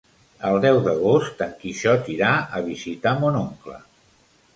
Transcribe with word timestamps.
El 0.51 0.55
deu 0.61 0.77
d'agost 0.85 1.43
en 1.45 1.53
Quixot 1.59 2.09
irà 2.13 2.31
a 2.61 2.63
visitar 2.71 3.13
mon 3.21 3.39
oncle. 3.43 3.77